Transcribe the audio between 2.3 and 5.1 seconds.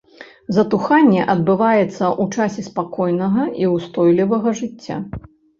часе спакойнага і ўстойлівага жыцця.